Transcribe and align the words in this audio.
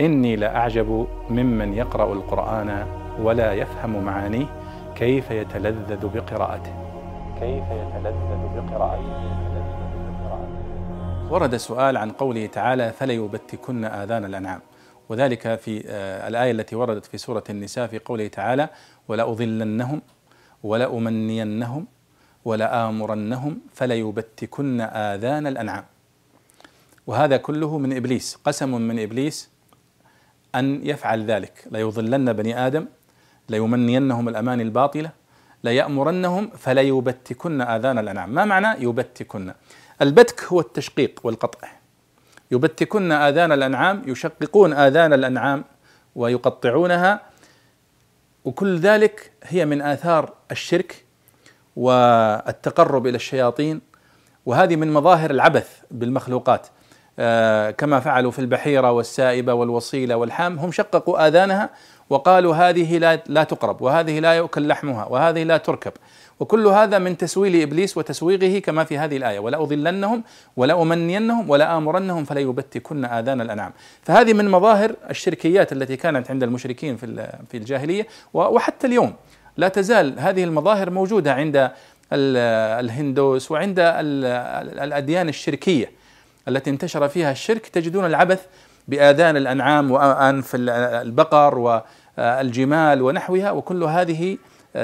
إني 0.00 0.36
لأعجب 0.36 1.06
ممن 1.30 1.74
يقرأ 1.74 2.12
القرآن 2.12 2.86
ولا 3.20 3.52
يفهم 3.52 4.04
معانيه 4.04 4.46
كيف 4.96 5.30
يتلذذ 5.30 6.06
بقراءته. 6.08 6.72
كيف 7.40 7.64
يتلذذ 7.70 8.40
بقراءته. 8.56 9.38
ورد 11.30 11.56
سؤال 11.56 11.96
عن 11.96 12.10
قوله 12.10 12.46
تعالى 12.46 12.92
فليبتكن 12.92 13.84
آذان 13.84 14.24
الأنعام 14.24 14.60
وذلك 15.08 15.54
في 15.58 15.82
آه، 15.86 16.28
الآية 16.28 16.50
التي 16.50 16.76
وردت 16.76 17.06
في 17.06 17.18
سورة 17.18 17.44
النساء 17.50 17.86
في 17.86 17.98
قوله 17.98 18.28
تعالى 18.28 18.68
ولأضلنهم 19.08 20.02
ولأمنينهم 20.62 21.86
ولآمرنهم 22.44 23.60
فليبتكن 23.74 24.80
آذان 24.80 25.46
الأنعام 25.46 25.84
وهذا 27.06 27.36
كله 27.36 27.78
من 27.78 27.96
إبليس 27.96 28.38
قسم 28.44 28.80
من 28.80 28.98
إبليس 29.02 29.50
أن 30.54 30.86
يفعل 30.86 31.24
ذلك. 31.24 31.64
ليضلن 31.70 32.32
بني 32.32 32.66
آدم 32.66 32.86
ليمنينهم 33.48 34.28
الأماني 34.28 34.62
الباطلة 34.62 35.10
ليأمرنهم 35.64 36.50
فليبتكن 36.50 37.60
آذان 37.60 37.98
الأنعام. 37.98 38.30
ما 38.30 38.44
معنى 38.44 38.84
يبتكن؟ 38.84 39.52
البتك 40.02 40.44
هو 40.44 40.60
التشقيق 40.60 41.20
والقطع. 41.24 41.68
يبتكن 42.50 43.12
آذان 43.12 43.52
الأنعام 43.52 44.02
يشققون 44.06 44.72
آذان 44.72 45.12
الأنعام 45.12 45.64
ويقطعونها 46.16 47.20
وكل 48.44 48.78
ذلك 48.78 49.32
هي 49.44 49.66
من 49.66 49.82
آثار 49.82 50.32
الشرك 50.50 51.04
والتقرب 51.76 53.06
إلى 53.06 53.16
الشياطين 53.16 53.80
وهذه 54.46 54.76
من 54.76 54.92
مظاهر 54.92 55.30
العبث 55.30 55.80
بالمخلوقات. 55.90 56.66
كما 57.78 58.00
فعلوا 58.00 58.30
في 58.30 58.38
البحيرة 58.38 58.92
والسائبة 58.92 59.54
والوصيلة 59.54 60.16
والحام 60.16 60.58
هم 60.58 60.72
شققوا 60.72 61.26
آذانها 61.26 61.70
وقالوا 62.10 62.54
هذه 62.54 62.98
لا, 62.98 63.22
لا 63.26 63.44
تقرب 63.44 63.82
وهذه 63.82 64.18
لا 64.18 64.32
يؤكل 64.32 64.68
لحمها 64.68 65.04
وهذه 65.04 65.42
لا 65.42 65.56
تركب. 65.56 65.92
وكل 66.40 66.66
هذا 66.66 66.98
من 66.98 67.16
تسويل 67.16 67.62
إبليس 67.62 67.96
وتسويغه 67.96 68.58
كما 68.58 68.84
في 68.84 68.98
هذه 68.98 69.16
الآية 69.16 69.38
ولا 69.38 69.62
أضلنهم 69.62 70.24
ولا 70.56 70.82
أمنينهم 70.82 71.50
ولا 71.50 71.76
آمرنهم 71.76 72.24
فليبتكن 72.24 73.04
آذان 73.04 73.40
الأنعام. 73.40 73.72
فهذه 74.02 74.32
من 74.32 74.48
مظاهر 74.48 74.94
الشركيات 75.10 75.72
التي 75.72 75.96
كانت 75.96 76.30
عند 76.30 76.42
المشركين 76.42 76.96
في 76.96 77.28
في 77.50 77.56
الجاهلية 77.56 78.06
وحتى 78.34 78.86
اليوم 78.86 79.12
لا 79.56 79.68
تزال 79.68 80.18
هذه 80.18 80.44
المظاهر 80.44 80.90
موجودة 80.90 81.34
عند 81.34 81.70
الهندوس 82.12 83.50
وعند 83.50 83.76
الأديان 84.82 85.28
الشركية. 85.28 85.97
التي 86.48 86.70
انتشر 86.70 87.08
فيها 87.08 87.32
الشرك 87.32 87.66
تجدون 87.66 88.04
العبث 88.04 88.46
بآذان 88.88 89.36
الأنعام 89.36 89.90
وأنف 89.90 90.50
البقر 90.54 91.58
والجمال 91.58 93.02
ونحوها 93.02 93.50
وكل 93.50 93.84
هذه 93.84 94.38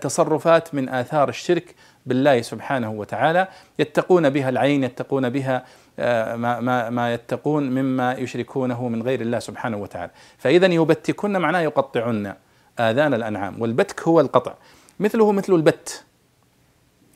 تصرفات 0.00 0.74
من 0.74 0.88
آثار 0.88 1.28
الشرك 1.28 1.74
بالله 2.06 2.42
سبحانه 2.42 2.90
وتعالى. 2.90 3.48
يتقون 3.78 4.30
بها 4.30 4.48
العين 4.48 4.84
يتقون 4.84 5.28
بها 5.28 5.64
آه، 5.98 6.36
ما, 6.36 6.60
ما, 6.60 6.90
ما 6.90 7.14
يتقون 7.14 7.70
مما 7.70 8.12
يشركونه 8.12 8.88
من 8.88 9.02
غير 9.02 9.20
الله 9.20 9.38
سبحانه 9.38 9.76
وتعالى. 9.76 10.10
فإذا 10.38 10.66
يبتكن 10.66 11.32
معناه 11.32 11.60
يقطعن 11.60 12.34
آذان 12.78 13.14
الأنعام 13.14 13.62
والبتك 13.62 14.02
هو 14.02 14.20
القطع. 14.20 14.54
مثله 15.00 15.32
مثل 15.32 15.52
البت. 15.54 16.04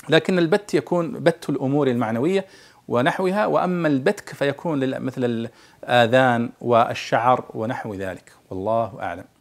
لكن 0.08 0.38
البت 0.38 0.74
يكون 0.74 1.12
بت 1.12 1.48
الأمور 1.48 1.88
المعنوية 1.88 2.44
ونحوها 2.88 3.46
وأما 3.46 3.88
البتك 3.88 4.34
فيكون 4.34 5.00
مثل 5.00 5.24
الآذان 5.84 6.50
والشعر 6.60 7.44
ونحو 7.54 7.94
ذلك. 7.94 8.32
والله 8.50 8.98
أعلم. 9.02 9.33